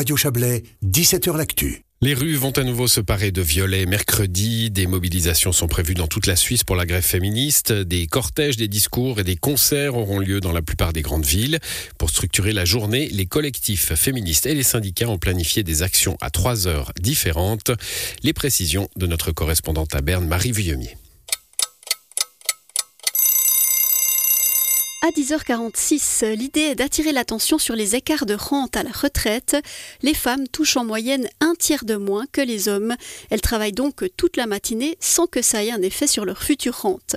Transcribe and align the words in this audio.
Radio 0.00 0.16
Chablais, 0.16 0.62
17h 0.82 1.36
L'Actu. 1.36 1.84
Les 2.00 2.14
rues 2.14 2.34
vont 2.34 2.52
à 2.52 2.62
nouveau 2.62 2.88
se 2.88 3.02
parer 3.02 3.32
de 3.32 3.42
violet 3.42 3.84
mercredi. 3.84 4.70
Des 4.70 4.86
mobilisations 4.86 5.52
sont 5.52 5.66
prévues 5.66 5.92
dans 5.92 6.06
toute 6.06 6.26
la 6.26 6.36
Suisse 6.36 6.64
pour 6.64 6.74
la 6.74 6.86
grève 6.86 7.02
féministe. 7.02 7.70
Des 7.70 8.06
cortèges, 8.06 8.56
des 8.56 8.66
discours 8.66 9.20
et 9.20 9.24
des 9.24 9.36
concerts 9.36 9.96
auront 9.96 10.18
lieu 10.18 10.40
dans 10.40 10.52
la 10.52 10.62
plupart 10.62 10.94
des 10.94 11.02
grandes 11.02 11.26
villes. 11.26 11.58
Pour 11.98 12.08
structurer 12.08 12.54
la 12.54 12.64
journée, 12.64 13.10
les 13.10 13.26
collectifs 13.26 13.94
féministes 13.94 14.46
et 14.46 14.54
les 14.54 14.62
syndicats 14.62 15.10
ont 15.10 15.18
planifié 15.18 15.64
des 15.64 15.82
actions 15.82 16.16
à 16.22 16.30
trois 16.30 16.66
heures 16.66 16.92
différentes. 16.98 17.70
Les 18.22 18.32
précisions 18.32 18.88
de 18.96 19.06
notre 19.06 19.32
correspondante 19.32 19.94
à 19.94 20.00
Berne, 20.00 20.26
Marie 20.26 20.52
Vuillemier. 20.52 20.96
À 25.02 25.12
10h46, 25.12 26.26
l'idée 26.34 26.60
est 26.60 26.74
d'attirer 26.74 27.12
l'attention 27.12 27.56
sur 27.56 27.74
les 27.74 27.96
écarts 27.96 28.26
de 28.26 28.34
rente 28.34 28.76
à 28.76 28.82
la 28.82 28.90
retraite. 28.90 29.56
Les 30.02 30.12
femmes 30.12 30.46
touchent 30.46 30.76
en 30.76 30.84
moyenne 30.84 31.26
un 31.40 31.54
tiers 31.54 31.86
de 31.86 31.96
moins 31.96 32.26
que 32.30 32.42
les 32.42 32.68
hommes. 32.68 32.94
Elles 33.30 33.40
travaillent 33.40 33.72
donc 33.72 34.04
toute 34.18 34.36
la 34.36 34.46
matinée 34.46 34.98
sans 35.00 35.26
que 35.26 35.40
ça 35.40 35.64
ait 35.64 35.70
un 35.70 35.80
effet 35.80 36.06
sur 36.06 36.26
leur 36.26 36.42
future 36.42 36.82
rente. 36.82 37.16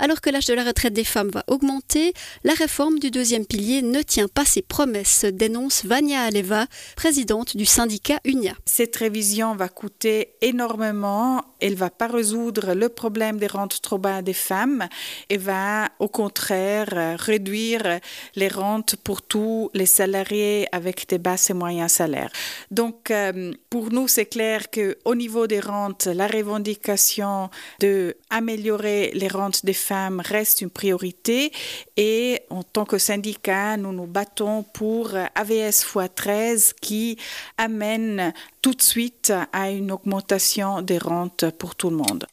Alors 0.00 0.20
que 0.20 0.28
l'âge 0.28 0.46
de 0.46 0.54
la 0.54 0.64
retraite 0.64 0.92
des 0.92 1.04
femmes 1.04 1.28
va 1.28 1.44
augmenter, 1.46 2.14
la 2.42 2.54
réforme 2.54 2.98
du 2.98 3.12
deuxième 3.12 3.46
pilier 3.46 3.80
ne 3.80 4.02
tient 4.02 4.26
pas 4.26 4.44
ses 4.44 4.62
promesses, 4.62 5.24
dénonce 5.24 5.84
Vania 5.84 6.22
Aleva, 6.22 6.66
présidente 6.96 7.56
du 7.56 7.64
syndicat 7.64 8.18
UNIA. 8.24 8.54
Cette 8.64 8.96
révision 8.96 9.54
va 9.54 9.68
coûter 9.68 10.32
énormément. 10.40 11.42
Elle 11.60 11.76
va 11.76 11.90
pas 11.90 12.08
résoudre 12.08 12.74
le 12.74 12.88
problème 12.88 13.38
des 13.38 13.46
rentes 13.46 13.80
trop 13.82 13.98
bas 13.98 14.20
des 14.20 14.32
femmes 14.32 14.88
et 15.28 15.36
va 15.36 15.90
au 16.00 16.08
contraire 16.08 17.19
réduire 17.20 18.00
les 18.34 18.48
rentes 18.48 18.96
pour 18.96 19.22
tous 19.22 19.70
les 19.74 19.86
salariés 19.86 20.66
avec 20.72 21.08
des 21.08 21.18
bas 21.18 21.36
et 21.48 21.52
moyens 21.52 21.92
salaires. 21.92 22.32
Donc, 22.70 23.10
euh, 23.10 23.52
pour 23.68 23.90
nous, 23.90 24.08
c'est 24.08 24.26
clair 24.26 24.70
que 24.70 24.98
au 25.04 25.14
niveau 25.14 25.46
des 25.46 25.60
rentes, 25.60 26.06
la 26.06 26.26
revendication 26.26 27.50
de 27.80 28.16
améliorer 28.30 29.10
les 29.14 29.28
rentes 29.28 29.64
des 29.64 29.72
femmes 29.72 30.20
reste 30.24 30.60
une 30.60 30.70
priorité 30.70 31.52
et 31.96 32.40
en 32.50 32.62
tant 32.62 32.84
que 32.84 32.98
syndicat, 32.98 33.76
nous 33.76 33.92
nous 33.92 34.06
battons 34.06 34.62
pour 34.62 35.14
AVS 35.34 35.84
x13 35.84 36.74
qui 36.80 37.18
amène 37.58 38.32
tout 38.62 38.74
de 38.74 38.82
suite 38.82 39.32
à 39.52 39.70
une 39.70 39.90
augmentation 39.92 40.82
des 40.82 40.98
rentes 40.98 41.50
pour 41.58 41.74
tout 41.74 41.90
le 41.90 41.96
monde. 41.96 42.26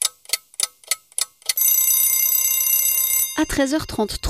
À 3.39 3.45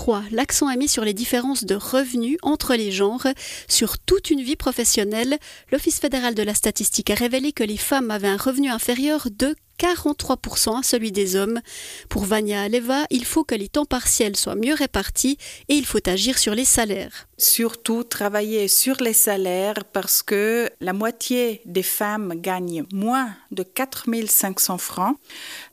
13h33, 0.07 0.23
l'accent 0.31 0.69
est 0.69 0.77
mis 0.77 0.87
sur 0.87 1.03
les 1.03 1.13
différences 1.13 1.63
de 1.65 1.75
revenus 1.75 2.37
entre 2.41 2.75
les 2.75 2.91
genres. 2.91 3.27
Sur 3.67 3.99
toute 3.99 4.29
une 4.29 4.41
vie 4.41 4.55
professionnelle, 4.55 5.37
l'Office 5.71 5.99
fédéral 5.99 6.35
de 6.35 6.43
la 6.43 6.53
statistique 6.53 7.09
a 7.09 7.15
révélé 7.15 7.51
que 7.51 7.63
les 7.63 7.77
femmes 7.77 8.11
avaient 8.11 8.27
un 8.27 8.37
revenu 8.37 8.69
inférieur 8.69 9.27
de 9.31 9.55
43% 9.79 10.79
à 10.79 10.83
celui 10.83 11.11
des 11.11 11.35
hommes. 11.35 11.61
Pour 12.09 12.23
Vania 12.23 12.63
Aleva, 12.63 13.05
il 13.11 13.25
faut 13.25 13.43
que 13.43 13.53
les 13.53 13.67
temps 13.67 13.85
partiels 13.85 14.35
soient 14.35 14.55
mieux 14.55 14.73
répartis 14.73 15.37
et 15.69 15.75
il 15.75 15.85
faut 15.85 16.09
agir 16.09 16.37
sur 16.37 16.55
les 16.55 16.65
salaires. 16.65 17.27
Surtout 17.37 18.03
travailler 18.03 18.67
sur 18.67 18.95
les 19.01 19.13
salaires 19.13 19.85
parce 19.93 20.23
que 20.23 20.69
la 20.81 20.93
moitié 20.93 21.61
des 21.65 21.83
femmes 21.83 22.33
gagnent 22.35 22.85
moins 22.91 23.29
de 23.51 23.61
4500 23.61 24.77
francs, 24.79 25.17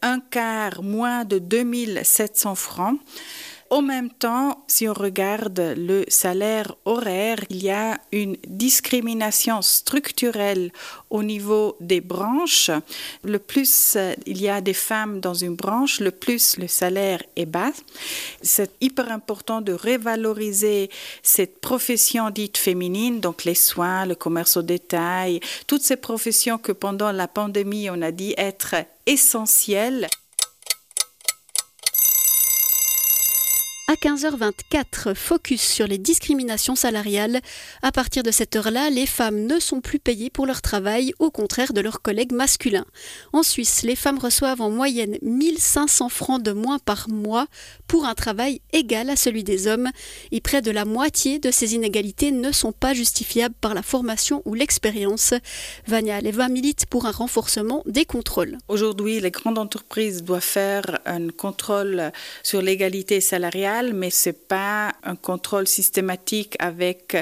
un 0.03 0.21
quart 0.21 0.83
moins 0.83 1.25
de 1.25 1.39
2700 1.39 2.55
francs. 2.55 2.99
En 3.71 3.83
même 3.83 4.11
temps, 4.11 4.65
si 4.69 4.89
on 4.89 4.93
regarde 4.93 5.75
le 5.77 6.05
salaire 6.09 6.75
horaire, 6.85 7.39
il 7.51 7.63
y 7.63 7.71
a 7.71 7.99
une 8.13 8.37
discrimination 8.47 9.63
structurelle 9.63 10.71
au 11.11 11.23
niveau 11.23 11.77
des 11.81 12.01
branches. 12.01 12.71
Le 13.23 13.39
plus 13.39 13.97
euh, 13.97 14.15
il 14.27 14.41
y 14.41 14.49
a 14.49 14.61
des 14.61 14.75
femmes 14.75 15.21
dans 15.21 15.35
une 15.35 15.57
branche, 15.57 16.01
le 16.01 16.11
plus 16.11 16.57
le 16.59 16.69
salaire 16.69 17.23
est 17.37 17.47
bas. 17.47 17.73
C'est 18.43 18.71
hyper 18.81 19.11
important 19.11 19.61
de 19.61 19.73
revaloriser 19.73 20.91
cette 21.23 21.61
profession 21.61 22.31
dite 22.31 22.59
féminine, 22.59 23.21
donc 23.21 23.45
les 23.45 23.55
soins, 23.55 24.07
le 24.07 24.15
commerce 24.15 24.57
au 24.57 24.63
détail, 24.63 25.41
toutes 25.67 25.83
ces 25.83 25.97
professions 25.97 26.59
que 26.59 26.73
pendant 26.73 27.13
la 27.13 27.29
pandémie 27.29 27.89
on 27.91 28.03
a 28.03 28.13
dit 28.13 28.35
être 28.37 28.75
essentielles. 29.07 30.09
À 33.87 33.97
15h24, 33.97 35.15
focus 35.15 35.61
sur 35.61 35.87
les 35.87 35.99
discriminations 35.99 36.75
salariales. 36.75 37.43
À 37.83 37.93
partir 37.93 38.23
de 38.23 38.31
cette 38.31 38.57
heure-là, 38.57 38.89
les 38.89 39.05
femmes 39.05 39.45
ne 39.45 39.61
sont 39.61 39.83
plus 39.83 39.99
payées 39.99 40.31
pour 40.31 40.47
leur 40.47 40.63
travail, 40.63 41.13
au 41.19 41.31
contraire 41.31 41.75
de 41.75 41.83
leurs 41.83 42.01
collègues 42.01 42.33
masculins. 42.33 42.87
En 43.35 43.43
Suisse, 43.43 43.83
les 43.83 43.95
femmes 43.95 44.19
reçoivent 44.19 44.63
en 44.63 44.71
moyenne 44.71 45.19
1500 45.21 46.09
francs 46.09 46.43
de 46.43 46.53
moins 46.53 46.79
par 46.79 47.11
mois 47.11 47.47
pour 47.95 48.07
un 48.07 48.15
travail 48.17 48.61
égal 48.73 49.09
à 49.09 49.15
celui 49.15 49.45
des 49.45 49.69
hommes, 49.69 49.89
et 50.33 50.41
près 50.41 50.63
de 50.63 50.73
la 50.73 50.85
moitié 50.85 51.39
de 51.39 51.53
ces 51.53 51.77
inégalités 51.77 52.33
ne 52.33 52.51
sont 52.51 52.73
pas 52.73 52.93
justifiables 52.93 53.55
par 53.61 53.73
la 53.73 53.85
formation 53.85 54.43
ou 54.47 54.55
l'expérience. 54.55 55.33
Vania 55.87 56.21
Leva 56.21 56.49
milite 56.49 56.87
pour 56.87 57.07
un 57.07 57.13
renforcement 57.13 57.85
des 57.87 58.05
contrôles. 58.05 58.59
Aujourd'hui, 58.67 59.21
les 59.21 59.31
grandes 59.31 59.59
entreprises 59.59 60.25
doivent 60.25 60.43
faire 60.43 60.99
un 61.07 61.29
contrôle 61.29 62.11
sur 62.43 62.63
l'égalité 62.63 63.21
salariale 63.21 63.93
mais 63.95 64.11
ce 64.11 64.31
n'est 64.31 64.33
pas 64.33 64.93
un 65.05 65.15
contrôle 65.15 65.69
systématique 65.69 66.57
avec 66.59 67.17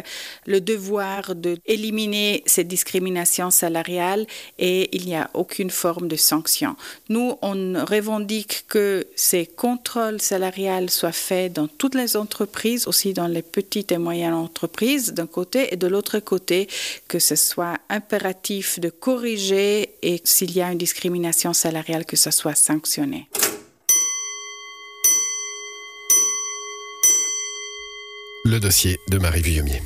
le 0.46 0.62
devoir 0.62 1.34
d'éliminer 1.34 2.42
ces 2.46 2.64
discriminations 2.64 3.50
salariales 3.50 4.26
et 4.58 4.88
il 4.96 5.04
n'y 5.04 5.16
a 5.16 5.28
aucune 5.34 5.68
forme 5.68 6.08
de 6.08 6.16
sanction. 6.16 6.76
Nous, 7.10 7.36
on 7.42 7.84
revendique 7.84 8.64
que 8.68 9.06
ces 9.16 9.44
contrôles 9.44 10.22
salariales 10.22 10.61
soient 10.88 11.12
faits 11.12 11.52
dans 11.52 11.68
toutes 11.68 11.94
les 11.94 12.16
entreprises, 12.16 12.86
aussi 12.86 13.12
dans 13.12 13.26
les 13.26 13.42
petites 13.42 13.92
et 13.92 13.98
moyennes 13.98 14.34
entreprises 14.34 15.12
d'un 15.12 15.26
côté 15.26 15.72
et 15.72 15.76
de 15.76 15.86
l'autre 15.86 16.18
côté 16.18 16.68
que 17.08 17.18
ce 17.18 17.36
soit 17.36 17.78
impératif 17.88 18.80
de 18.80 18.90
corriger 18.90 19.94
et 20.02 20.20
s'il 20.24 20.52
y 20.52 20.62
a 20.62 20.70
une 20.72 20.78
discrimination 20.78 21.52
salariale 21.52 22.04
que 22.04 22.16
ce 22.16 22.30
soit 22.30 22.54
sanctionné. 22.54 23.28
Le 28.44 28.58
dossier 28.58 28.98
de 29.08 29.18
Marie 29.18 29.40
Vuillemier. 29.40 29.82